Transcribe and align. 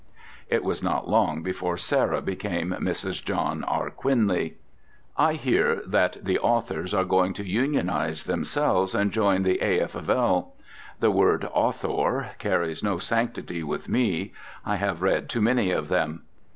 It 0.49 0.63
was 0.63 0.81
not 0.81 1.07
long 1.07 1.43
before 1.43 1.77
Sarah 1.77 2.23
became 2.23 2.71
Mrs. 2.71 3.23
John 3.23 3.63
R. 3.63 3.91
Quinley. 3.91 4.55
I 5.15 5.33
hear 5.33 5.79
that 5.85 6.25
the 6.25 6.39
authors 6.39 6.91
are 6.91 7.03
going 7.05 7.33
to 7.33 7.45
unionize 7.47 8.23
themselves 8.23 8.95
and 8.95 9.11
join 9.11 9.43
the 9.43 9.61
A.F. 9.63 9.93
of 9.93 10.09
L. 10.09 10.55
The 10.99 11.11
word 11.11 11.47
"author" 11.53 12.29
carries 12.39 12.81
no 12.81 12.97
sanctity 12.97 13.61
with 13.61 13.87
me: 13.87 14.33
I 14.65 14.77
have 14.77 15.03
read 15.03 15.29
too 15.29 15.39
many 15.39 15.69
of 15.69 15.87
them. 15.87 16.23